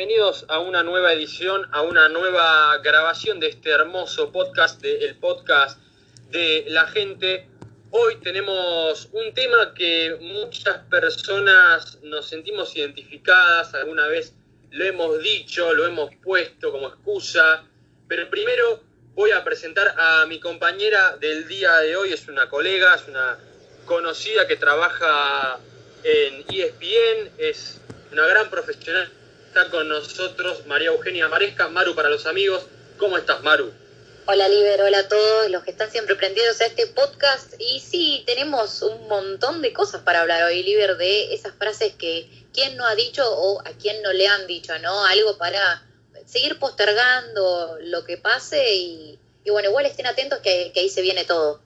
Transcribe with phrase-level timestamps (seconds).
[0.00, 5.78] Bienvenidos a una nueva edición, a una nueva grabación de este hermoso podcast, del podcast
[6.30, 7.46] de la gente.
[7.90, 14.32] Hoy tenemos un tema que muchas personas nos sentimos identificadas, alguna vez
[14.70, 17.62] lo hemos dicho, lo hemos puesto como excusa,
[18.08, 18.82] pero primero
[19.12, 23.38] voy a presentar a mi compañera del día de hoy, es una colega, es una
[23.84, 25.58] conocida que trabaja
[26.04, 29.19] en ESPN, es una gran profesional
[29.50, 32.66] Está con nosotros María Eugenia Maresca, Maru para los amigos.
[32.98, 33.72] ¿Cómo estás, Maru?
[34.26, 37.54] Hola, Liber, hola a todos los que están siempre prendidos a este podcast.
[37.58, 42.30] Y sí, tenemos un montón de cosas para hablar hoy, Liber, de esas frases que
[42.54, 45.04] quién no ha dicho o a quién no le han dicho, ¿no?
[45.06, 45.84] Algo para
[46.26, 51.24] seguir postergando lo que pase y, bueno, igual estén atentos que, que ahí se viene
[51.24, 51.60] todo.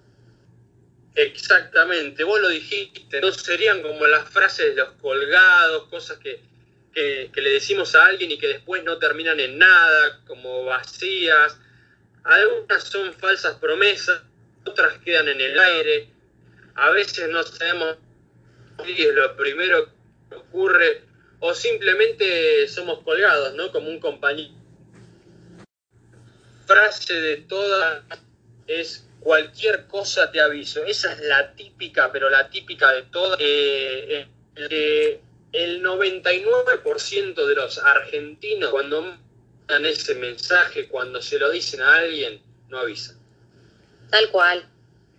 [1.16, 6.53] Exactamente, vos lo dijiste, no serían como las frases de los colgados, cosas que
[6.94, 11.58] que, le decimos a alguien y que después no terminan en nada, como vacías.
[12.22, 14.22] Algunas son falsas promesas,
[14.64, 16.08] otras quedan en el aire.
[16.76, 17.98] A veces no sabemos
[18.84, 19.88] si es lo primero
[20.28, 21.02] que ocurre
[21.40, 23.70] o simplemente somos colgados, ¿no?
[23.70, 24.54] Como un compañero.
[26.66, 28.02] Frase de todas
[28.66, 30.82] es cualquier cosa te aviso.
[30.84, 33.38] Esa es la típica, pero la típica de todas.
[33.40, 34.26] Eh,
[35.54, 42.42] el 99% de los argentinos cuando mandan ese mensaje, cuando se lo dicen a alguien,
[42.68, 43.16] no avisan.
[44.10, 44.68] Tal cual.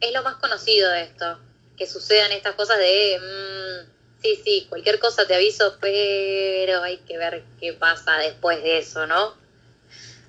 [0.02, 1.40] Es lo más conocido de esto,
[1.78, 7.18] que sucedan estas cosas de, mm, sí, sí, cualquier cosa te aviso, pero hay que
[7.18, 9.36] ver qué pasa después de eso, ¿no?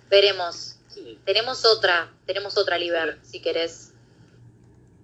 [0.08, 0.76] Veremos.
[1.24, 3.92] Tenemos otra, tenemos otra, Liber, si querés.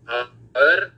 [0.07, 0.93] a ver.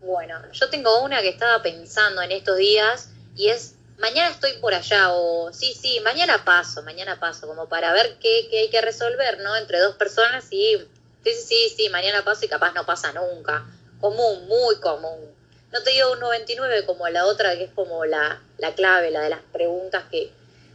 [0.00, 4.74] Bueno, yo tengo una que estaba pensando en estos días y es mañana estoy por
[4.74, 8.80] allá o sí, sí, mañana paso, mañana paso, como para ver qué, qué hay que
[8.80, 9.56] resolver, ¿no?
[9.56, 10.88] Entre dos personas y sí,
[11.24, 13.66] sí, sí, sí, mañana paso y capaz no pasa nunca.
[14.00, 15.34] Común, muy común.
[15.72, 19.22] No te digo un 99 como la otra que es como la, la clave, la
[19.22, 20.30] de las preguntas que,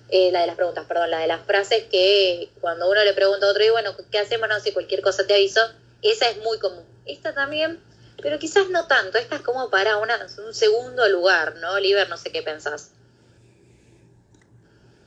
[0.10, 3.46] eh, la de las preguntas, perdón, la de las frases que cuando uno le pregunta
[3.46, 4.50] a otro, y bueno, ¿qué hacemos?
[4.50, 5.62] No sé, cualquier cosa te aviso.
[6.02, 6.84] Esa es muy común.
[7.06, 7.80] Esta también
[8.22, 9.18] pero quizás no tanto.
[9.18, 12.10] Esta es como para una, un segundo lugar, ¿no, Oliver?
[12.10, 12.94] No sé qué pensás.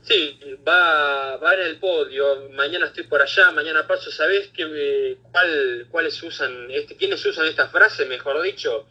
[0.02, 0.38] Sí,
[0.68, 2.50] va, va en el podio.
[2.50, 4.10] Mañana estoy por allá, mañana paso.
[4.10, 8.86] ¿Sabés qué, cuál, cuáles usan, este, quiénes usan esta frase, mejor dicho?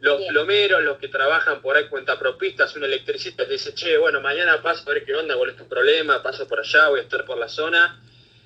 [0.00, 4.62] Los plomeros, los que trabajan por ahí cuentapropistas, un electricista te dice, che, bueno, mañana
[4.62, 7.24] paso a ver qué onda, cuál es tu problema, paso por allá, voy a estar
[7.24, 8.00] por la zona.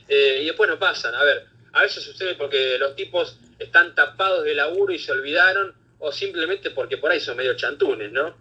[0.09, 1.15] Eh, y después no pasan.
[1.16, 5.74] A ver, a veces sucede porque los tipos están tapados de laburo y se olvidaron,
[5.98, 8.34] o simplemente porque por ahí son medio chantunes, ¿no?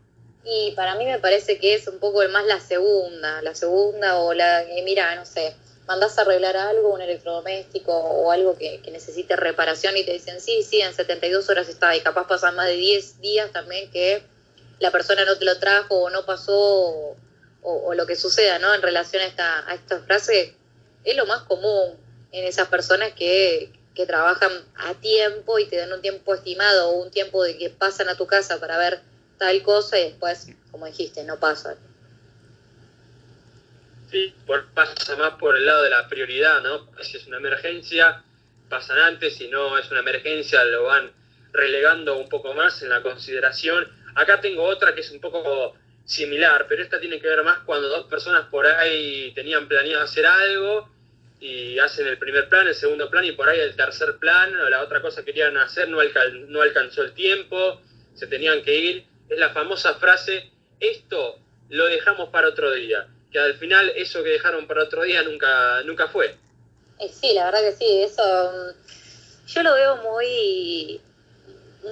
[0.43, 4.33] Y para mí me parece que es un poco más la segunda, la segunda o
[4.33, 5.55] la que, mira, no sé,
[5.85, 10.63] mandás a arreglar algo, un electrodoméstico o algo que, necesite reparación y te dicen, sí,
[10.63, 14.23] sí, en 72 horas está, y capaz pasan más de 10 días también que
[14.79, 17.15] la persona no te lo trajo o no pasó
[17.63, 18.73] o, lo que suceda, ¿no?
[18.73, 20.55] En relación a esta, a esta frase,
[21.03, 21.95] es lo más común
[22.31, 27.03] en esas personas que, que trabajan a tiempo y te dan un tiempo estimado o
[27.03, 29.01] un tiempo de que pasan a tu casa para ver
[29.37, 31.75] tal cosa y después, como dijiste, no pasan.
[34.09, 36.89] Sí, por, pasa más por el lado de la prioridad, ¿no?
[37.01, 38.23] Si es una emergencia,
[38.69, 41.11] pasan antes, si no es una emergencia, lo van
[41.53, 43.87] relegando un poco más en la consideración.
[44.15, 45.75] Acá tengo otra que es un poco
[46.05, 50.25] similar, pero esta tiene que ver más cuando dos personas por ahí tenían planeado hacer
[50.25, 50.89] algo
[51.41, 54.83] y hacen el primer plan, el segundo plan y por ahí el tercer plan la
[54.83, 55.97] otra cosa que querían hacer no,
[56.47, 57.81] no alcanzó el tiempo,
[58.13, 59.05] se tenían que ir.
[59.27, 64.29] Es la famosa frase, esto lo dejamos para otro día, que al final eso que
[64.29, 66.35] dejaron para otro día nunca, nunca fue.
[66.99, 71.01] Eh, sí, la verdad que sí, eso mm, yo lo veo muy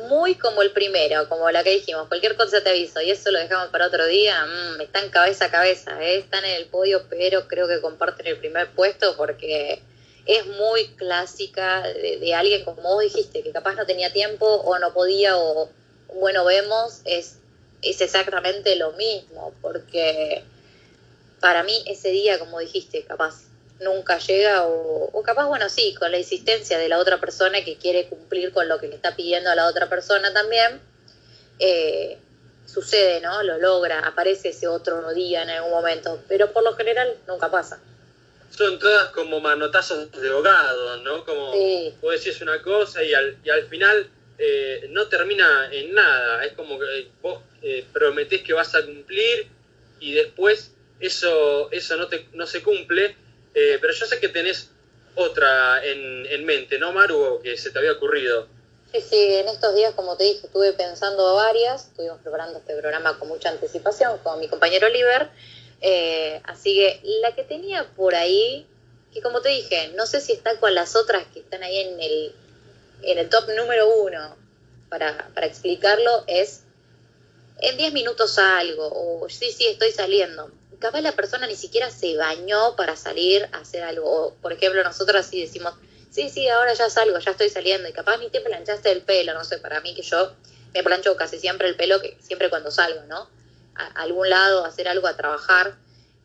[0.09, 3.39] muy como el primero, como la que dijimos, cualquier cosa te aviso y eso lo
[3.39, 6.17] dejamos para otro día, mm, están cabeza a cabeza, ¿eh?
[6.19, 9.81] están en el podio, pero creo que comparten el primer puesto porque
[10.25, 14.93] es muy clásica de, alguien, como vos dijiste, que capaz no tenía tiempo o no
[14.93, 15.69] podía o
[16.13, 17.37] bueno, vemos, es,
[17.81, 20.43] es exactamente lo mismo, porque
[21.39, 23.48] para mí ese día, como dijiste, capaz
[23.79, 28.07] nunca llega o, capaz, bueno, sí, con la insistencia de la otra persona que quiere
[28.07, 30.81] cumplir con lo que le está pidiendo a la otra persona también,
[31.59, 32.17] eh,
[32.65, 33.43] sucede, ¿no?
[33.43, 37.79] Lo logra, aparece ese otro día en algún momento, pero por lo general nunca pasa.
[38.49, 41.23] Son todas como manotazos de ahogado, ¿no?
[41.25, 41.51] Como
[42.01, 46.53] vos decís una cosa y al, y al final eh, no termina en nada, es
[46.53, 49.47] como que vos eh, prometés que vas a cumplir
[49.99, 53.15] y después eso, eso no, te, no se cumple,
[53.53, 54.69] eh, pero yo sé que tenés
[55.15, 57.41] otra en, en mente, ¿no, Maru?
[57.43, 58.47] Que se te había ocurrido.
[58.91, 63.19] Sí, sí, en estos días, como te dije, estuve pensando varias, estuvimos preparando este programa
[63.19, 65.29] con mucha anticipación con mi compañero Oliver,
[65.81, 68.65] eh, así que la que tenía por ahí,
[69.13, 72.01] que como te dije, no sé si está con las otras que están ahí en
[72.01, 72.35] el,
[73.03, 74.35] en el top número uno
[74.89, 76.63] para, para explicarlo, es
[77.59, 80.51] en 10 minutos salgo, o sí, sí, estoy saliendo.
[80.79, 84.09] Capaz la persona ni siquiera se bañó para salir a hacer algo.
[84.09, 85.73] O, por ejemplo, nosotros así decimos,
[86.09, 89.33] sí, sí, ahora ya salgo, ya estoy saliendo, y capaz ni te planchaste el pelo,
[89.33, 90.33] no sé, para mí que yo
[90.73, 93.29] me plancho casi siempre el pelo, que siempre cuando salgo, ¿no?
[93.75, 95.75] A, algún lado, a hacer algo, a trabajar.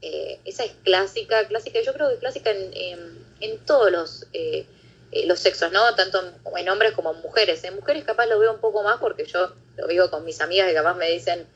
[0.03, 4.67] Eh, esa es clásica, clásica, yo creo que clásica en, en, todos los, eh,
[5.13, 5.95] eh, los sexos, ¿no?
[5.95, 7.65] Tanto en, en, hombres como en mujeres.
[7.65, 10.69] En mujeres capaz lo veo un poco más porque yo lo vivo con mis amigas
[10.69, 11.47] que capaz me dicen,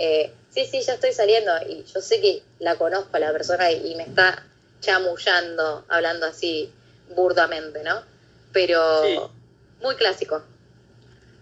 [0.00, 3.72] eh, sí, sí, ya estoy saliendo y yo sé que la conozco a la persona
[3.72, 4.46] y, y, me está
[4.80, 6.72] chamullando, hablando así
[7.16, 8.02] burdamente, ¿no?
[8.52, 9.18] Pero sí.
[9.82, 10.44] muy clásico.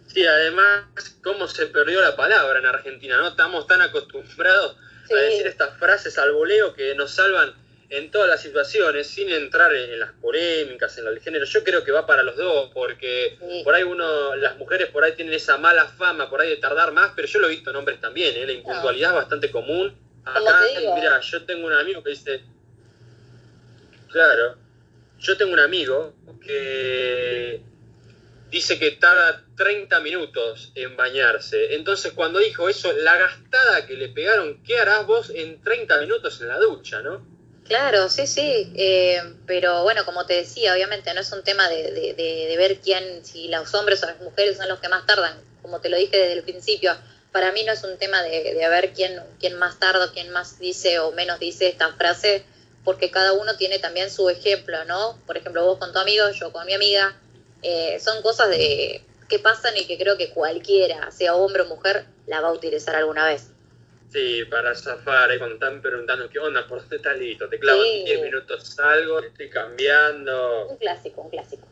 [0.06, 0.86] Sí, además,
[1.22, 3.28] cómo se perdió la palabra en Argentina, ¿no?
[3.28, 4.76] Estamos tan acostumbrados
[5.06, 5.12] sí.
[5.12, 7.54] a decir estas frases al voleo que nos salvan
[7.88, 11.44] en todas las situaciones, sin entrar en las polémicas, en el género.
[11.44, 13.62] Yo creo que va para los dos, porque sí.
[13.64, 16.92] por ahí uno, las mujeres por ahí tienen esa mala fama, por ahí de tardar
[16.92, 18.46] más, pero yo lo he visto en hombres también, ¿eh?
[18.46, 19.16] la impuntualidad no.
[19.16, 19.96] es bastante común.
[20.24, 20.60] Acá,
[20.96, 22.40] mira, yo tengo un amigo que dice,
[24.10, 24.56] claro,
[25.20, 27.60] yo tengo un amigo que
[28.50, 31.74] dice que tarda 30 minutos en bañarse.
[31.74, 36.40] Entonces, cuando dijo eso, la gastada que le pegaron, ¿qué harás vos en 30 minutos
[36.40, 37.35] en la ducha, no?
[37.68, 42.14] Claro, sí, sí, eh, pero bueno, como te decía, obviamente no es un tema de,
[42.16, 45.80] de, ver quién, si los hombres o las mujeres son los que más tardan, como
[45.80, 46.96] te lo dije desde el principio,
[47.32, 50.60] para mí no es un tema de, de ver quién, quién más tarda, quién más
[50.60, 52.44] dice o menos dice esta frase,
[52.84, 55.18] porque cada uno tiene también su ejemplo, ¿no?
[55.26, 57.16] Por ejemplo, vos con tu amigo, yo con mi amiga,
[57.62, 62.04] eh, son cosas de que pasan y que creo que cualquiera, sea hombre o mujer,
[62.28, 63.48] la va a utilizar alguna vez.
[64.08, 67.82] Sí, para zafar, ahí cuando están preguntando qué onda, por dónde estás listo, te clavo
[67.82, 68.04] sí.
[68.06, 70.68] 10 minutos salgo, estoy cambiando.
[70.68, 71.66] Un clásico, un clásico.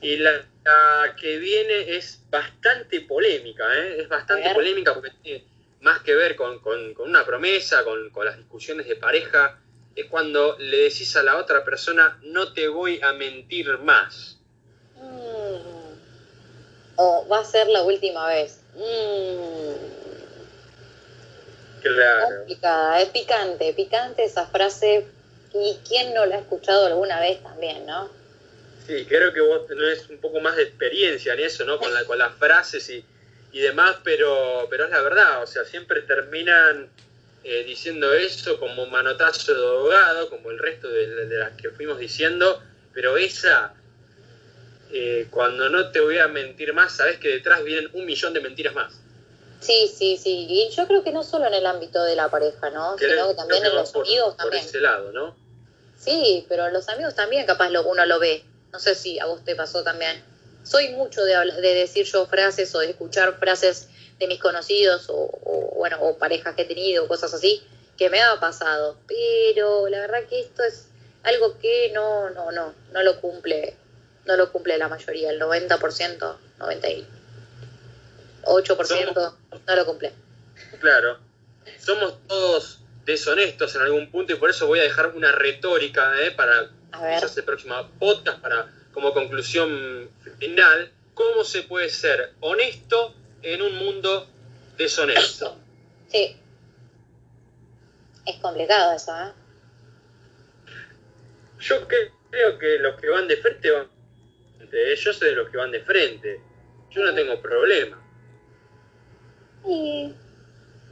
[0.00, 4.00] Y la, la que viene es bastante polémica, ¿eh?
[4.00, 5.44] es bastante polémica porque tiene
[5.80, 9.58] más que ver con, con, con una promesa, con, con, las discusiones de pareja,
[9.96, 14.38] es cuando le decís a la otra persona, no te voy a mentir más.
[14.96, 15.90] Mm.
[16.96, 18.62] O va a ser la última vez.
[18.74, 19.69] Mm.
[21.80, 22.36] Claro.
[22.38, 25.06] Complicada, es picante, picante esa frase.
[25.52, 28.08] ¿Y quién no la ha escuchado alguna vez también, no?
[28.86, 31.78] Sí, creo que vos tenés un poco más de experiencia en eso, ¿no?
[31.78, 33.04] Con, la, con las frases y,
[33.52, 36.88] y demás, pero, pero es la verdad, o sea, siempre terminan
[37.42, 41.98] eh, diciendo eso como manotazo de abogado, como el resto de, de las que fuimos
[41.98, 42.62] diciendo,
[42.92, 43.74] pero esa,
[44.92, 48.40] eh, cuando no te voy a mentir más, sabes que detrás vienen un millón de
[48.40, 48.99] mentiras más.
[49.60, 50.46] Sí, sí, sí.
[50.48, 52.96] Y yo creo que no solo en el ámbito de la pareja, ¿no?
[52.98, 54.64] Sino que también en los por, amigos por también.
[54.64, 55.36] ese lado, ¿no?
[55.98, 58.42] Sí, pero los amigos también capaz lo, uno lo ve.
[58.72, 60.22] No sé si a vos te pasó también.
[60.64, 65.30] Soy mucho de, de decir yo frases o de escuchar frases de mis conocidos o,
[65.44, 67.62] o, bueno, o parejas que he tenido, cosas así,
[67.98, 68.96] que me ha pasado.
[69.06, 70.86] Pero la verdad que esto es
[71.22, 73.76] algo que no, no, no, no lo cumple,
[74.24, 76.36] no lo cumple la mayoría, el 90%,
[78.42, 79.34] 98% Somos,
[79.66, 80.12] no lo cumple.
[80.80, 81.18] Claro.
[81.78, 86.30] Somos todos deshonestos en algún punto y por eso voy a dejar una retórica ¿eh?
[86.32, 93.62] para quizás el próximo podcast, para como conclusión final, ¿cómo se puede ser honesto en
[93.62, 94.28] un mundo
[94.76, 95.56] deshonesto?
[96.10, 96.36] Sí.
[98.26, 99.32] Es complicado eso, ¿eh?
[101.60, 103.88] Yo creo que los que van de frente van
[104.70, 106.40] de yo soy de los que van de frente.
[106.90, 107.99] Yo no tengo problema.
[109.64, 110.14] Sí.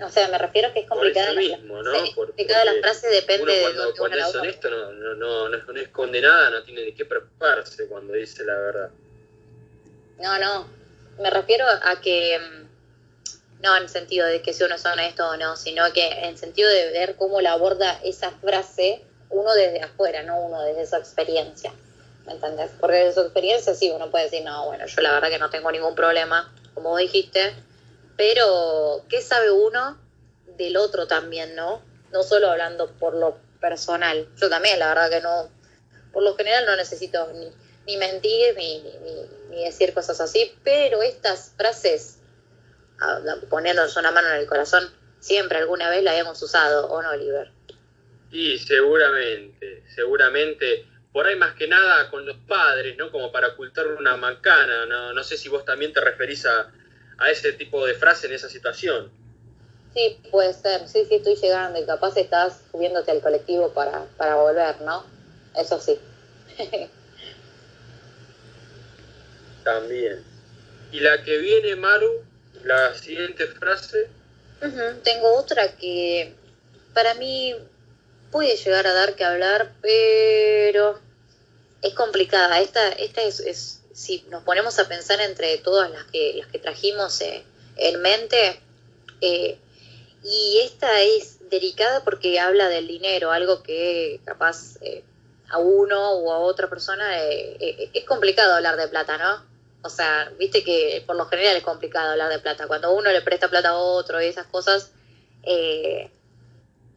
[0.01, 2.07] O sea, me refiero a que es complicada Por eso mismo, ¿no?
[2.07, 5.49] Sí, complicada la frase depende uno cuando, de cuando uno es honesto no, no, no,
[5.49, 8.91] no, no esconde nada, no tiene de qué preocuparse cuando dice la verdad.
[10.21, 10.69] No, no.
[11.19, 15.29] Me refiero a que mm, no en el sentido de que si uno es honesto
[15.29, 19.53] o no, sino que en el sentido de ver cómo la aborda esa frase uno
[19.55, 21.73] desde afuera, no uno desde su experiencia.
[22.27, 22.71] ¿Me entendés?
[22.79, 25.51] Porque desde su experiencia sí uno puede decir, no, bueno, yo la verdad que no
[25.51, 27.55] tengo ningún problema, como vos dijiste,
[28.19, 29.97] pero ¿qué sabe uno
[30.59, 31.81] del otro también, no?
[32.13, 34.29] No solo hablando por lo personal.
[34.37, 35.49] Yo también, la verdad que no,
[36.13, 37.49] por lo general no necesito ni,
[37.87, 38.83] ni mentir ni,
[39.51, 42.19] ni, decir cosas así, pero estas frases,
[43.49, 44.85] poniéndonos una mano en el corazón,
[45.21, 47.53] siempre alguna vez la habíamos usado, ¿o no, Oliver?
[48.33, 53.13] Y seguramente, seguramente, por ahí más que nada con los padres, ¿no?
[53.13, 55.13] Como para ocultar una macana, ¿no?
[55.13, 56.73] No sé si vos también te referís a,
[57.19, 59.11] a ese tipo de frase en esa situación.
[59.95, 64.37] Sí, puede ser, sí, sí, estoy llegando y capaz estás subiéndote al colectivo para, para
[64.37, 65.05] volver, ¿no?
[65.57, 65.99] Eso sí.
[69.65, 70.25] También.
[70.93, 72.25] Y la que viene, Maru,
[72.65, 74.09] la siguiente frase.
[75.05, 76.35] Tengo otra que
[76.95, 77.55] para mí
[78.31, 80.99] puede llegar a dar que hablar, pero
[81.83, 82.61] es complicada.
[82.61, 87.21] Esta, esta es, si nos ponemos a pensar entre todas las que, las que trajimos
[87.21, 87.45] eh,
[87.77, 88.61] en mente,
[89.21, 89.59] eh,
[90.23, 95.05] y esta es delicada porque habla del dinero, algo que capaz eh,
[95.49, 99.47] a uno o a otra persona es complicado hablar de plata, ¿no?
[99.83, 102.67] O sea, viste que por lo general es complicado hablar de plata.
[102.67, 104.91] Cuando uno le presta plata a otro y esas cosas,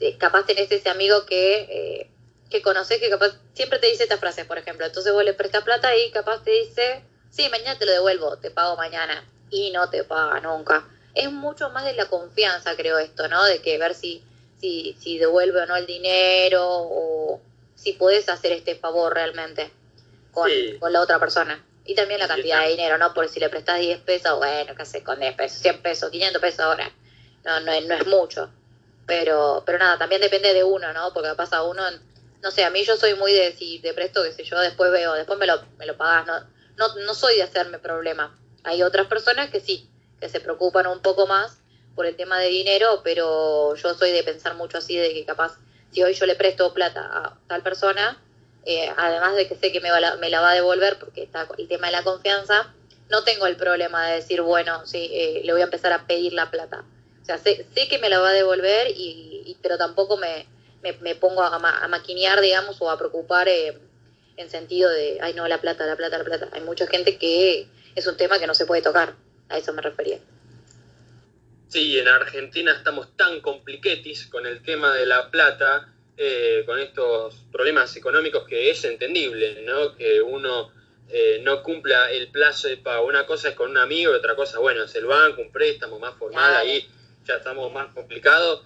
[0.01, 2.09] eh, capaz tenés ese amigo que, eh,
[2.51, 4.85] que conoces que capaz siempre te dice estas frases, por ejemplo.
[4.85, 8.51] Entonces vos le prestas plata y capaz te dice, sí, mañana te lo devuelvo, te
[8.51, 9.25] pago mañana.
[9.49, 10.87] Y no te paga nunca.
[11.15, 13.43] Es mucho más de la confianza, creo esto, ¿no?
[13.45, 14.23] De que ver si,
[14.59, 17.41] si, si devuelve o no el dinero o
[17.75, 19.71] si puedes hacer este favor realmente
[20.31, 21.65] con, con la otra persona.
[21.83, 23.13] Y también la cantidad de dinero, ¿no?
[23.13, 25.59] Por si le prestas 10 pesos, bueno, ¿qué haces con 10 pesos?
[25.59, 26.91] 100 pesos, 500 pesos ahora.
[27.43, 28.49] No, no, no es mucho.
[29.07, 31.11] Pero, pero nada, también depende de uno, ¿no?
[31.11, 31.83] Porque pasa uno,
[32.41, 34.91] no sé, a mí yo soy muy de si te presto, qué sé yo, después
[34.91, 36.39] veo, después me lo, me lo pagas, no,
[36.77, 38.37] no, no soy de hacerme problema.
[38.63, 41.59] Hay otras personas que sí, que se preocupan un poco más
[41.95, 45.57] por el tema de dinero, pero yo soy de pensar mucho así, de que capaz,
[45.91, 48.21] si hoy yo le presto plata a tal persona,
[48.65, 51.67] eh, además de que sé que me, me, la va a devolver porque está el
[51.67, 52.73] tema de la confianza,
[53.09, 56.33] no tengo el problema de decir, bueno, sí, eh, le voy a empezar a pedir
[56.33, 56.85] la plata.
[57.21, 60.47] O sea, sé, sé que me la va a devolver, y, pero tampoco me,
[60.81, 63.77] me, pongo a, a, maquinear, digamos, o a preocupar eh,
[64.37, 66.49] en sentido de, ay, no, la plata, la plata, la plata.
[66.53, 69.15] Hay mucha gente que es un tema que no se puede tocar,
[69.49, 70.19] a eso me refería.
[71.67, 77.35] Sí, en Argentina estamos tan compliquetis con el tema de la plata eh, con estos
[77.51, 79.95] problemas económicos que es entendible, ¿no?
[79.95, 80.71] Que uno
[81.09, 83.07] eh, no cumpla el plazo de pago.
[83.07, 86.15] Una cosa es con un amigo otra cosa, bueno, es el banco, un préstamo más
[86.15, 86.87] formal, ahí
[87.25, 88.63] ya estamos más complicados.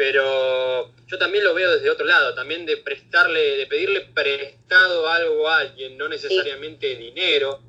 [0.00, 5.46] Pero yo también lo veo desde otro lado, también de prestarle, de pedirle prestado algo
[5.46, 7.60] a alguien, no necesariamente dinero,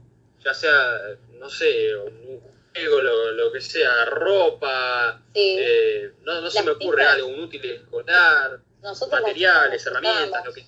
[0.41, 0.97] ya sea,
[1.33, 2.39] no sé, un
[2.73, 8.61] juego, lo, que sea, ropa, eh, no, no se me ocurre algo, un útil escolar
[9.11, 10.65] materiales, herramientas, lo que...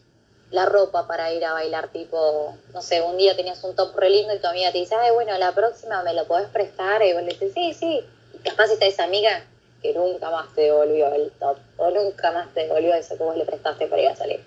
[0.52, 4.10] La ropa para ir a bailar, tipo, no sé, un día tenías un top re
[4.10, 7.14] lindo y tu amiga te dice, ay, bueno, la próxima me lo podés prestar, y
[7.14, 8.02] vos le dices, sí, sí,
[8.34, 9.48] y capaz está esa amiga
[9.84, 13.36] que nunca más te devolvió el top, o nunca más te devolvió eso que vos
[13.36, 14.44] le prestaste para ir a salir.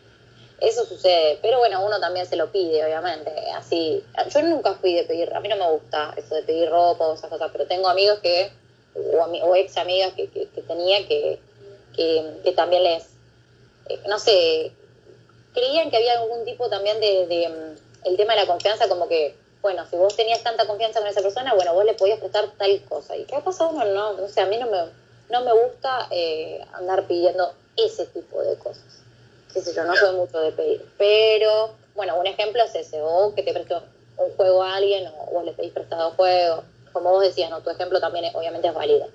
[0.59, 4.03] Eso sucede, pero bueno, uno también se lo pide, obviamente, así.
[4.31, 7.15] Yo nunca fui de pedir, a mí no me gusta eso de pedir ropa o
[7.15, 8.51] esas cosas, pero tengo amigos que,
[8.95, 11.39] o, ex amigas que, que, tenía que,
[11.95, 13.05] que, también les,
[13.91, 14.73] eh, no sé,
[15.53, 19.37] creían que había algún tipo también de, mm, el tema de la confianza, como que,
[19.61, 22.83] bueno, si vos tenías tanta confianza con esa persona, bueno, vos le podías prestar tal
[22.89, 23.15] cosa.
[23.15, 23.73] ¿Y qué ha pasado?
[23.73, 24.79] No, no, o sea, a mí no me,
[25.31, 29.03] no me gusta eh, andar pidiendo ese tipo de cosas.
[29.53, 30.85] Qué sé yo, no soy mucho de pedir.
[30.99, 33.83] Pero, bueno, un ejemplo es ese, o que te presto
[34.19, 36.65] un juego a alguien, o vos le pedís prestado juego.
[36.93, 37.61] Como vos decías, ¿no?
[37.63, 39.09] Tu ejemplo también obviamente es válido.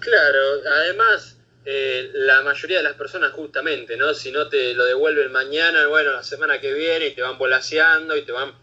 [0.00, 0.38] Claro,
[0.72, 4.14] además eh, la mayoría de las personas justamente, ¿no?
[4.14, 8.16] Si no te lo devuelven mañana, bueno, la semana que viene y te van volaseando
[8.16, 8.54] y te van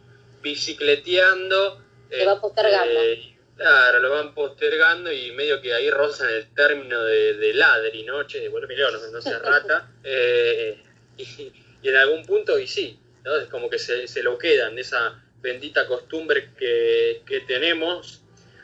[0.42, 1.82] bicicleteando.
[2.10, 3.00] Te va postergando.
[3.02, 8.24] Eh, claro, lo van postergando y medio que ahí rozan el término de, ladri, ¿no?
[8.24, 9.90] Che, devuélvemelo, no, no seas rata.
[10.06, 10.82] Eh,
[11.18, 11.52] y,
[11.84, 13.36] en algún punto, y sí, ¿no?
[13.36, 18.22] Es como que se, se lo quedan, de esa bendita costumbre que, que tenemos.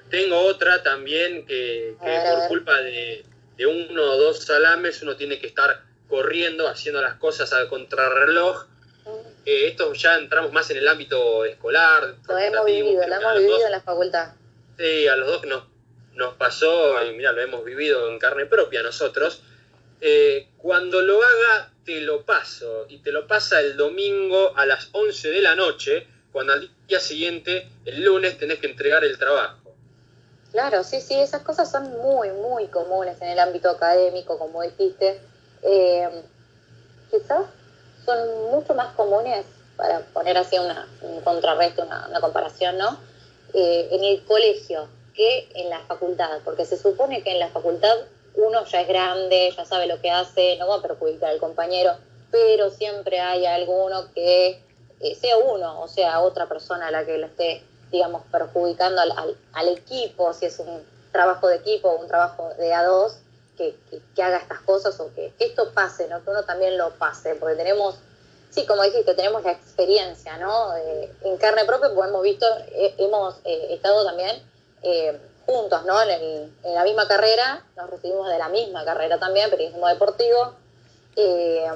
[0.10, 3.24] Tengo otra también que, que por culpa de,
[3.58, 8.65] de uno o dos salames uno tiene que estar corriendo, haciendo las cosas al contrarreloj.
[9.46, 12.15] Eh, esto ya entramos más en el ámbito escolar.
[12.27, 14.34] Lo hemos vivido, lo hemos vivido en la facultad.
[14.79, 15.63] Sí, a los dos nos,
[16.13, 19.43] nos pasó, y mira, lo hemos vivido en carne propia nosotros.
[20.00, 22.86] Eh, cuando lo haga, te lo paso.
[22.88, 27.01] Y te lo pasa el domingo a las 11 de la noche, cuando al día
[27.01, 29.75] siguiente, el lunes, tenés que entregar el trabajo.
[30.53, 35.19] Claro, sí, sí, esas cosas son muy, muy comunes en el ámbito académico, como dijiste.
[35.62, 36.09] Eh,
[37.12, 37.48] quizás
[38.05, 39.45] son mucho más comunes,
[39.75, 42.98] para poner así una, un contrarresto, una, comparación, ¿no?
[43.53, 47.98] Eh, en el colegio que en la facultad, porque se supone que en la facultad
[48.36, 51.94] uno ya es grande, ya sabe lo que hace, no va a perjudicar al compañero,
[52.32, 54.63] pero siempre hay alguno que
[55.00, 59.38] eh, sea uno o sea otra persona a la que le esté, digamos, perjudicando al,
[59.53, 63.18] al, equipo, si es un trabajo de equipo o un trabajo de a dos,
[63.58, 63.75] que,
[64.15, 66.24] que, haga estas cosas o que, esto pase, ¿no?
[66.24, 67.96] que uno también lo pase, porque tenemos,
[68.50, 70.75] sí, como dijiste, tenemos la experiencia, ¿no?
[70.75, 72.46] Eh, en carne propia, pues hemos visto,
[72.98, 74.41] hemos eh, estado también
[75.46, 76.01] juntos, ¿no?
[76.03, 80.53] En, la misma carrera, nos recibimos de la misma carrera también, periodismo deportivo.
[81.15, 81.68] Eh,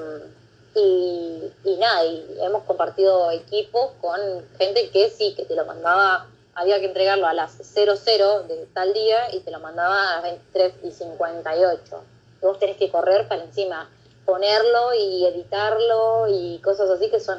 [0.75, 4.19] y, y, nada, y hemos compartido equipo con
[4.57, 8.93] gente que sí, que te lo mandaba, había que entregarlo a las 00 de tal
[8.93, 12.03] día y te lo mandaba a las 23 y 58.
[12.41, 13.89] Y vos tenés que correr para encima
[14.25, 17.37] ponerlo y editarlo y cosas así que son...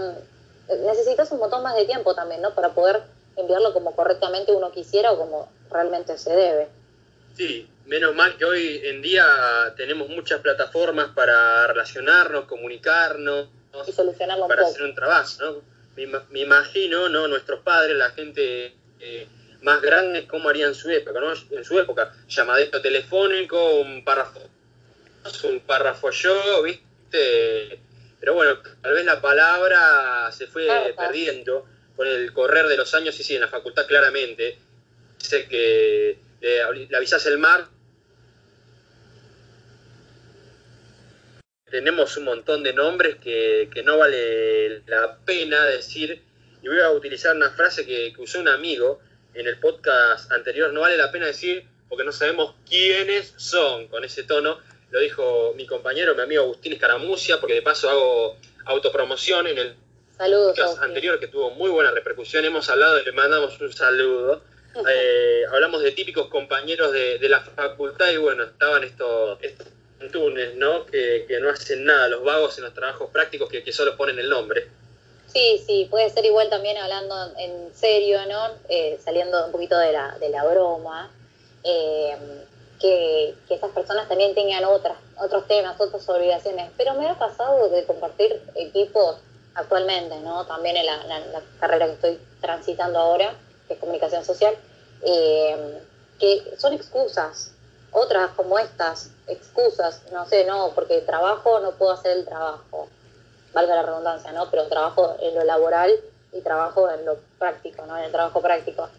[0.69, 2.55] Necesitas un montón más de tiempo también, ¿no?
[2.55, 3.03] Para poder
[3.37, 6.69] enviarlo como correctamente uno quisiera o como realmente se debe.
[7.37, 9.27] Sí, menos mal que hoy en día
[9.77, 13.49] tenemos muchas plataformas para relacionarnos, comunicarnos
[13.87, 15.75] y solucionarlo para hacer un trabajo, ¿no?
[16.31, 17.29] Me, imagino, ¿no?
[17.29, 19.29] Nuestros padres, la gente eh,
[19.63, 21.33] más grande, cómo harían en su época, ¿no?
[21.33, 24.41] En su época, llamadito telefónico, un párrafo,
[25.45, 27.81] un párrafo yo, ¿viste?
[28.21, 30.67] Pero bueno, tal vez la palabra se fue
[30.97, 31.67] perdiendo
[31.97, 34.59] con el correr de los años, sí, sí, en la facultad claramente,
[35.19, 36.63] dice que le,
[36.97, 37.69] avisas el mar.
[41.71, 46.23] Tenemos un montón de nombres que, no vale la pena decir,
[46.63, 49.01] y voy a utilizar una frase que, que usó un amigo
[49.35, 54.05] en el podcast anterior, no vale la pena decir porque no sabemos quiénes son con
[54.05, 54.59] ese tono,
[54.95, 58.37] lo dijo mi compañero, mi amigo Agustín Escaramucia, porque de paso hago
[58.67, 59.77] autopromoción en el
[60.17, 60.57] Saludos.
[60.79, 62.45] anterior que tuvo muy buena repercusión.
[62.45, 64.43] Hemos hablado y le mandamos un saludo.
[64.89, 69.67] Eh, hablamos de típicos compañeros de, la facultad y bueno, estaban estos, estos
[70.13, 70.87] tunes, ¿no?
[70.87, 74.69] Que, no hacen nada, los vagos en los trabajos prácticos que, solo ponen el nombre.
[75.27, 78.51] Sí, sí, puede ser igual también hablando en serio, ¿no?
[78.69, 81.11] Eh, saliendo un poquito de la, de la broma,
[81.65, 82.17] eh,
[82.85, 86.71] que, que esas personas también tengan otras, otros temas, otras obligaciones.
[86.77, 89.17] Pero me ha pasado de compartir equipos
[89.55, 90.45] actualmente, ¿no?
[90.45, 93.33] También en la, carrera que estoy transitando ahora,
[93.67, 94.55] que es comunicación social,
[95.01, 95.81] eh,
[96.19, 97.53] que son excusas,
[97.91, 102.89] otras como estas, excusas, no sé, no, porque trabajo no puedo hacer el trabajo,
[103.55, 104.51] valga la redundancia, ¿no?
[104.51, 105.91] Pero trabajo en lo laboral
[106.35, 107.97] y trabajo en lo práctico, ¿no?
[107.97, 108.91] En el trabajo práctico,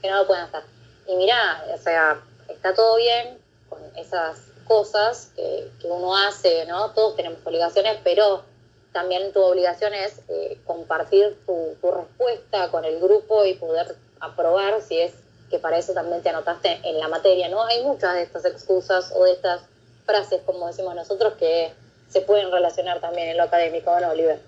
[0.00, 0.62] que no lo pueden hacer.
[1.08, 2.20] Y mira, o sea,
[2.52, 3.38] está todo bien
[3.68, 6.90] con esas cosas que, que uno hace, ¿no?
[6.92, 8.44] Todos tenemos obligaciones, pero
[8.92, 14.98] también tu obligación es eh, compartir tu, respuesta con el grupo y poder aprobar si
[14.98, 15.12] es
[15.50, 17.64] que para eso también te anotaste en la materia, ¿no?
[17.64, 19.62] Hay muchas de estas excusas o de estas
[20.06, 21.72] frases, como decimos nosotros, que
[22.08, 24.38] se pueden relacionar también en lo académico, ¿no, Oliver?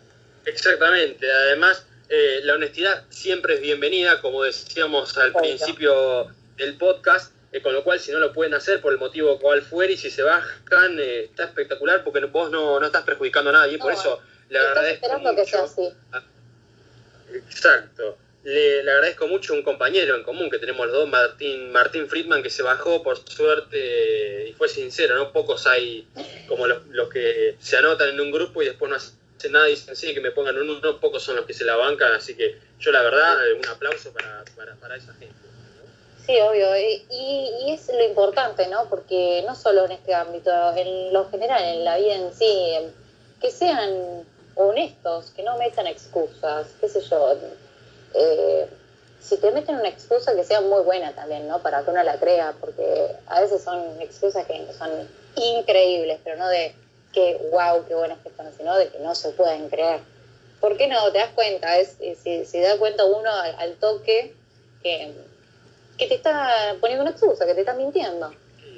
[0.47, 1.31] Exactamente.
[1.31, 7.73] Además, eh, la honestidad siempre es bienvenida, como decíamos al principio del podcast, eh, con
[7.73, 10.23] lo cual si no lo pueden hacer por el motivo cual fuera y si se
[10.23, 15.19] bajan, está espectacular porque vos no, no estás perjudicando a nadie, por eso le agradezco
[15.19, 15.37] mucho.
[15.37, 15.89] que sea así.
[17.33, 18.19] Exacto.
[18.43, 22.43] Le, agradezco mucho a un compañero en común que tenemos los dos, Martín, Martín Friedman,
[22.43, 25.33] que se bajó por suerte y fue sincero, ¿no?
[25.33, 26.09] Pocos hay
[26.49, 29.15] como los, que se anotan en un grupo y después no hacen
[29.53, 31.77] nada y dicen, sí, que me pongan en uno, pocos son los que se la
[31.77, 34.45] bancan, así que yo la verdad, eh, un aplauso para,
[34.81, 35.35] para, esa gente.
[36.27, 38.89] Sí, obvio, y, y, es lo importante, ¿no?
[38.89, 42.73] Porque no solo en este ámbito, en lo general, en la vida en sí,
[43.41, 47.35] que sean honestos, que no metan excusas, qué sé yo.
[48.15, 48.69] Eh,
[49.21, 51.63] si te meten una excusa que sea muy buena también, ¿no?
[51.63, 54.91] Para que uno la crea, porque a veces son excusas que son
[55.37, 56.75] increíbles, pero no de
[57.13, 60.01] que wow, qué buenas que están, sino de que no se pueden creer.
[60.61, 61.11] ¿Por qué no?
[61.13, 64.35] Te das cuenta, es, si, si da cuenta uno al, toque
[64.83, 65.15] que,
[65.97, 68.35] que, te está poniendo una excusa, que te está mintiendo.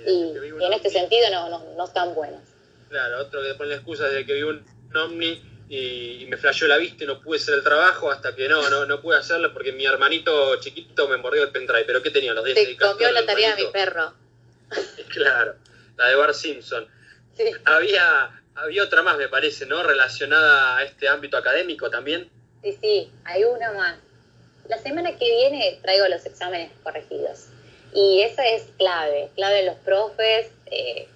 [0.06, 0.32] y,
[0.64, 2.40] en este sentido no, no, no están buenas.
[2.88, 6.76] Claro, otro que pone la excusa de que vive un ovni y, me flasheó la
[6.76, 9.72] vista y no pude hacer el trabajo hasta que no, no, no pude hacerlo porque
[9.72, 11.84] mi hermanito chiquito me mordió el pendrive.
[11.84, 12.34] ¿Pero qué tenía?
[12.34, 14.12] Los días Se comió la tarea de mi perro.
[15.10, 15.54] Claro,
[15.96, 16.86] la de Bart Simpson.
[17.64, 19.82] Había, había otra más, me parece, ¿no?
[19.82, 22.30] Relacionada a este ámbito académico también.
[22.62, 23.98] Sí, sí, hay una más.
[24.68, 27.46] La semana que viene traigo los exámenes corregidos.
[27.92, 30.48] Y esa es clave, clave de los profes.
[30.66, 31.08] Eh,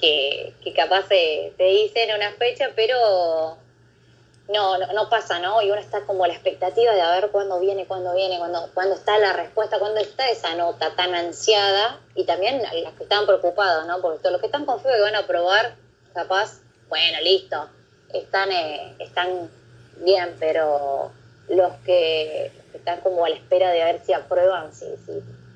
[0.00, 3.56] que, capaz te dicen una fecha, pero
[4.48, 5.60] no, no, no pasa, ¿no?
[5.62, 8.70] Y uno está como a la expectativa de a ver cuándo viene, cuándo viene, cuándo,
[8.74, 13.26] cuándo está la respuesta, cuándo está esa nota tan ansiada y también las que están
[13.26, 14.00] preocupados, ¿no?
[14.00, 15.74] Porque todos los que están con que van a probar,
[16.14, 17.68] capaz, bueno, listo,
[18.12, 19.50] están, eh, están
[19.96, 21.10] bien, pero
[21.48, 24.86] los que están como a la espera de ver si aprueban, si,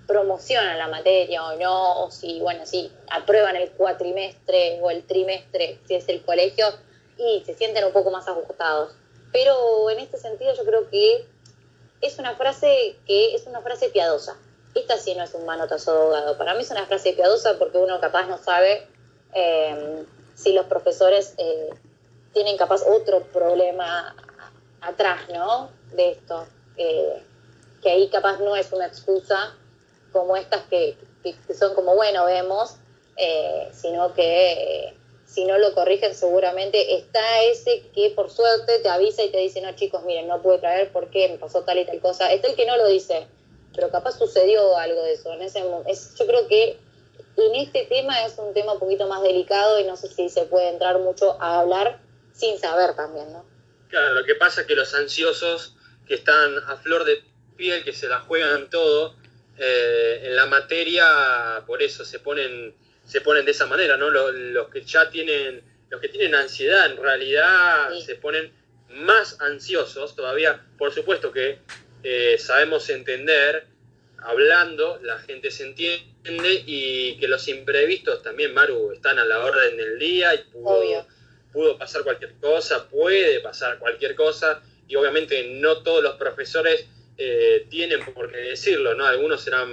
[0.06, 5.78] promocionan la materia o no, o si, bueno, si aprueban el cuatrimestre o el trimestre,
[5.86, 6.66] si es el colegio,
[7.16, 8.92] y se sienten un poco más ajustados.
[9.32, 11.26] Pero en este sentido yo creo que
[12.00, 14.36] es una frase que es una frase piadosa.
[14.74, 16.38] Esta sí no es un manotazo de abogado.
[16.38, 18.86] Para mí es una frase piadosa porque uno capaz no sabe
[19.34, 20.04] eh,
[20.34, 21.70] si los profesores eh,
[22.32, 24.14] tienen capaz otro problema
[24.80, 25.70] atrás, ¿no?
[25.92, 26.46] De esto.
[27.82, 29.54] Que ahí capaz no es una excusa
[30.12, 30.96] como estas que,
[31.58, 32.76] son como, bueno, vemos,
[33.16, 34.94] eh, sino que
[35.26, 39.60] si no lo corrigen seguramente está ese que por suerte te avisa y te dice,
[39.60, 42.32] no chicos, miren, no pude traer porque me pasó tal y tal cosa.
[42.32, 43.26] Está el que no lo dice,
[43.74, 45.32] pero capaz sucedió algo de eso.
[45.32, 46.78] En ese, es, yo creo que
[47.36, 50.42] en este tema es un tema un poquito más delicado y no sé si se
[50.46, 52.00] puede entrar mucho a hablar
[52.32, 53.44] sin saber también, ¿no?
[53.88, 55.74] Claro, lo que pasa es que los ansiosos
[56.10, 57.22] que están a flor de
[57.56, 59.14] piel, que se la juegan todo,
[59.56, 64.10] eh, en la materia, por eso se ponen se ponen de esa manera, ¿no?
[64.10, 68.52] Los, que ya tienen, los que tienen ansiedad en realidad se ponen
[68.88, 70.60] más ansiosos todavía.
[70.76, 71.60] Por supuesto que
[72.02, 73.66] eh, sabemos entender,
[74.18, 79.76] hablando, la gente se entiende y que los imprevistos también, Maru, están a la orden
[79.76, 81.06] del día y pudo,
[81.52, 86.84] pudo pasar cualquier cosa, puede pasar cualquier cosa y obviamente no todos los profesores
[87.16, 89.06] eh, tienen por qué decirlo, ¿no?
[89.06, 89.70] Algunos serán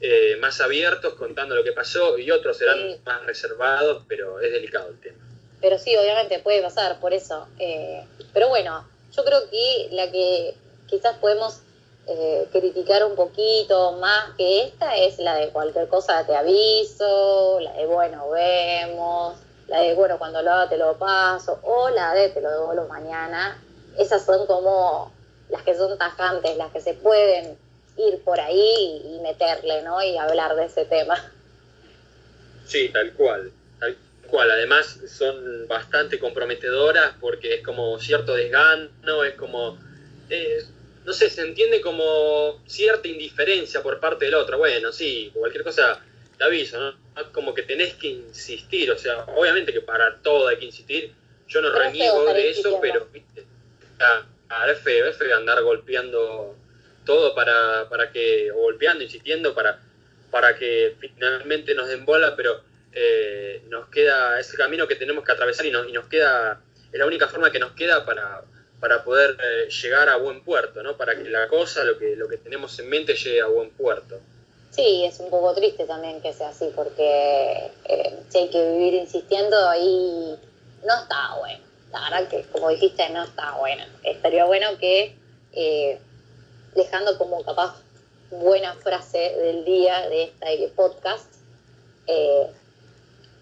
[0.00, 4.88] eh, más abiertos contando lo que pasó y otros serán más reservados, pero es delicado
[4.88, 5.18] el tema.
[5.60, 7.48] Pero sí, obviamente puede pasar, por eso.
[7.58, 10.54] Eh, pero bueno, yo creo que la que
[10.86, 11.60] quizás podemos
[12.06, 17.72] eh, criticar un poquito más que esta es la de cualquier cosa te aviso, la
[17.72, 22.28] de bueno, vemos, la de bueno, cuando lo haga te lo paso, o la de
[22.28, 23.60] te lo devuelvo mañana.
[23.98, 25.12] Esas son como
[25.48, 27.56] las que son tajantes, las que se pueden
[27.96, 30.02] ir por ahí y meterle, ¿no?
[30.02, 31.32] Y hablar de ese tema.
[32.66, 33.96] Sí, tal cual, tal
[34.28, 34.50] cual.
[34.50, 39.78] Además son bastante comprometedoras porque es como cierto desgano, es como,
[40.30, 40.64] eh,
[41.04, 44.58] no sé, se entiende como cierta indiferencia por parte del otro.
[44.58, 46.00] Bueno, sí, cualquier cosa
[46.38, 46.94] te aviso, ¿no?
[47.32, 51.12] Como que tenés que insistir, o sea, obviamente que para todo hay que insistir.
[51.48, 53.44] Yo no reniego de eso, pero, viste,
[54.82, 56.56] feo, es feo andar golpeando
[57.04, 59.80] todo para, para que, o golpeando, insistiendo, para,
[60.30, 62.60] para que finalmente nos den bola, pero
[62.92, 66.60] eh, nos queda ese camino que tenemos que atravesar y, y nos queda,
[66.92, 68.42] es la única forma que nos queda para,
[68.80, 70.96] para poder eh, llegar a buen puerto, ¿no?
[70.96, 74.20] Para que la cosa, lo que, lo que tenemos en mente llegue a buen puerto.
[74.70, 78.94] Sí, es un poco triste también que sea así, porque eh, si hay que vivir
[78.94, 80.38] insistiendo ahí
[80.84, 81.71] no está bueno.
[81.92, 83.84] La verdad que, como dijiste, no está bueno.
[84.02, 85.16] Estaría bueno que
[86.74, 87.76] dejando como capaz
[88.30, 91.26] buena frase del día de este podcast,
[92.06, 92.46] eh,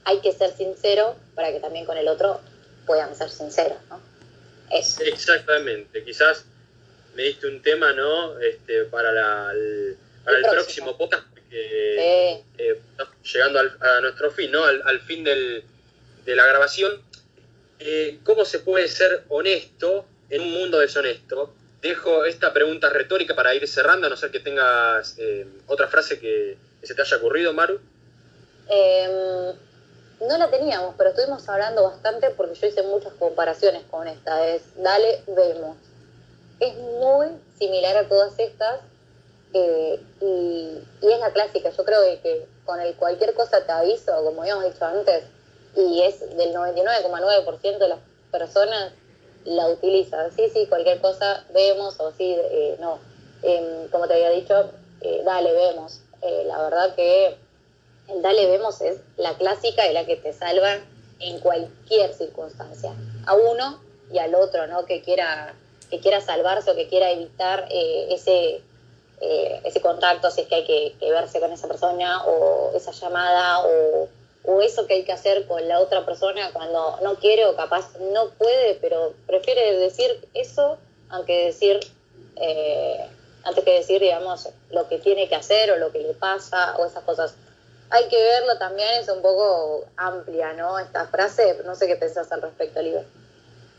[0.04, 2.40] hay que ser sincero para que también con el otro
[2.86, 4.00] puedan ser sinceros, ¿no?
[4.70, 5.02] Eso.
[5.02, 6.44] Exactamente, quizás
[7.14, 8.38] me diste un tema, ¿no?
[8.40, 10.96] Este, para, la, el, para el, próximo.
[10.96, 12.80] podcast, porque eh,
[13.32, 14.64] llegando a nuestro fin, ¿no?
[14.64, 15.64] Al, fin del,
[16.24, 17.02] de la grabación.
[17.80, 21.54] Eh, ¿Cómo se puede ser honesto en un mundo deshonesto?
[21.82, 26.18] dejo esta pregunta retórica para ir cerrando, a no ser que tengas eh, otra frase
[26.18, 27.78] que, se te haya ocurrido, Maru.
[28.68, 29.54] Em,
[30.26, 34.46] no la teníamos, pero estuvimos hablando bastante porque yo hice muchas comparaciones con esta.
[34.48, 35.76] Es dale, vemos.
[36.58, 38.80] Es muy similar a todas estas
[39.52, 41.70] eh, y, es la clásica.
[41.70, 45.24] Yo creo que, con el cualquier cosa te aviso, como habíamos dicho antes,
[45.76, 47.98] y es del 99,9% de las
[48.30, 48.92] personas
[49.44, 50.30] la utiliza.
[50.32, 52.98] Sí, sí, cualquier cosa vemos o sí, eh, no.
[53.42, 56.00] Em, como te había dicho, eh, dale, vemos.
[56.22, 57.36] Eh, la verdad que
[58.08, 60.78] el dale, vemos es la clásica y la que te salva
[61.20, 62.92] en cualquier circunstancia.
[63.26, 63.80] A uno
[64.12, 64.84] y al otro, ¿no?
[64.84, 65.54] Que quiera,
[65.90, 68.62] que quiera salvarse o que quiera evitar ese,
[69.20, 73.60] ese contacto, si es que hay que, que verse con esa persona o esa llamada
[73.60, 74.08] o
[74.44, 77.90] o eso que hay que hacer con la otra persona cuando no quiere o capaz
[78.12, 80.78] no puede, pero prefiere decir eso
[81.10, 81.80] aunque decir,
[82.36, 83.06] eh,
[83.44, 86.86] antes que decir, digamos, lo que tiene que hacer o lo que le pasa o
[86.86, 87.34] esas cosas.
[87.90, 90.78] Hay que verlo también, es un poco amplia, ¿no?
[90.78, 93.04] Esta frase, no sé qué pensás al respecto, Oliver.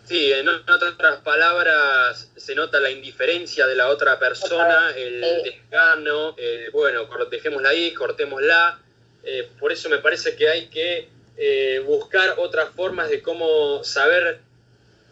[0.06, 6.36] Sí, en otras palabras, se nota la indiferencia de la otra persona, el desgano,
[6.74, 8.80] bueno, dejémosla ahí, cortémosla.
[9.24, 14.40] Eh, por eso me parece que hay que eh, buscar otras formas de cómo saber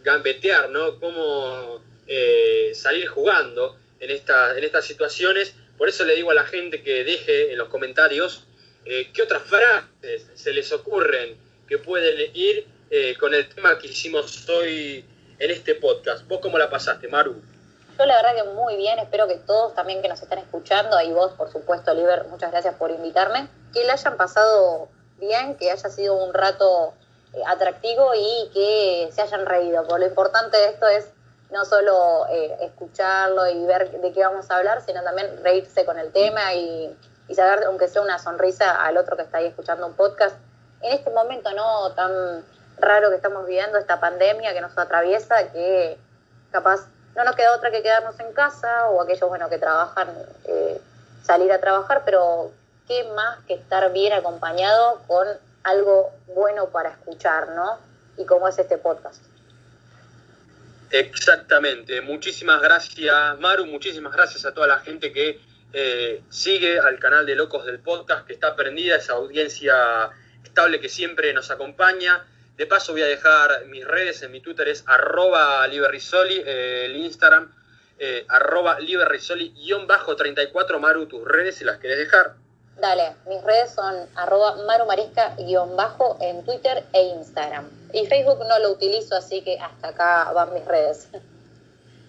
[0.02, 0.98] gambetear, ¿no?
[0.98, 5.54] Cómo eh, salir jugando en, esta, en estas situaciones.
[5.78, 8.46] Por eso le digo a la gente que deje en los comentarios
[8.84, 11.36] qué otras frases se les ocurren
[11.68, 12.66] que pueden ir
[13.18, 15.04] con el tema que hicimos hoy
[15.38, 16.26] en este podcast.
[16.26, 17.40] ¿Vos cómo la pasaste, Maru?
[18.00, 21.12] Yo la verdad que muy bien, espero que todos también que nos están escuchando, y
[21.12, 25.90] vos por supuesto, Oliver, muchas gracias por invitarme, que le hayan pasado bien, que haya
[25.90, 26.94] sido un rato
[27.34, 29.86] eh, atractivo y que se hayan reído.
[29.86, 31.10] Por lo importante de esto es
[31.50, 35.98] no solo eh, escucharlo y ver de qué vamos a hablar, sino también reírse con
[35.98, 36.96] el tema y,
[37.28, 40.36] y saber, aunque sea una sonrisa al otro que está ahí escuchando un podcast,
[40.80, 42.46] en este momento no tan
[42.78, 45.98] raro que estamos viviendo, esta pandemia que nos atraviesa, que
[46.50, 50.08] capaz no nos queda otra que quedarnos en casa o aquellos bueno que trabajan
[50.44, 50.80] eh,
[51.22, 52.52] salir a trabajar, pero
[52.86, 55.26] qué más que estar bien acompañado con
[55.62, 57.78] algo bueno para escuchar, ¿no?
[58.16, 59.22] Y como es este podcast.
[60.90, 62.00] Exactamente.
[62.00, 63.66] Muchísimas gracias, Maru.
[63.66, 65.40] Muchísimas gracias a toda la gente que
[65.72, 70.10] eh, sigue al canal de Locos del Podcast, que está prendida, esa audiencia
[70.42, 72.24] estable que siempre nos acompaña.
[72.60, 76.96] De paso voy a dejar mis redes, en mi Twitter es arroba liberrisoli, eh, el
[76.96, 77.50] Instagram
[77.98, 78.76] eh, arroba
[79.86, 82.34] bajo 34 Maru, tus redes si las querés dejar.
[82.78, 87.66] Dale, mis redes son arroba marumarisca-bajo en Twitter e Instagram.
[87.94, 91.08] Y Facebook no lo utilizo, así que hasta acá van mis redes.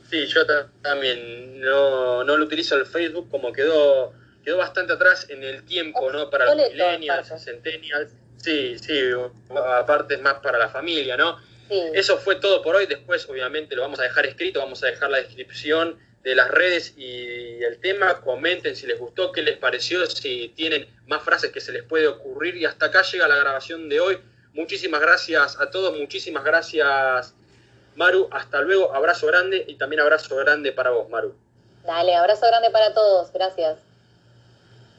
[0.09, 0.41] Sí, yo
[0.81, 4.11] también no, no lo utilizo el Facebook, como quedó
[4.43, 6.29] quedó bastante atrás en el tiempo, ¿no?
[6.29, 8.11] Para los millennials, centennials.
[8.41, 8.99] Sí, sí,
[9.56, 11.38] aparte es más para la familia, ¿no?
[11.93, 12.86] Eso fue todo por hoy.
[12.86, 16.93] Después, obviamente, lo vamos a dejar escrito, vamos a dejar la descripción de las redes
[16.97, 18.19] y el tema.
[18.21, 22.08] Comenten si les gustó, qué les pareció, si tienen más frases que se les puede
[22.08, 22.58] ocurrir.
[22.58, 24.19] Y hasta acá llega la grabación de hoy.
[24.54, 27.34] Muchísimas gracias a todos, muchísimas gracias,
[27.95, 28.27] Maru.
[28.32, 31.34] Hasta luego, abrazo grande y también abrazo grande para vos, Maru.
[31.86, 33.90] Dale, abrazo grande para todos, gracias.